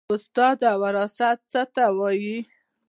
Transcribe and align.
استاده 0.13 0.71
وراثت 0.83 1.37
څه 1.51 1.61
ته 1.75 1.85
وایي 1.97 2.37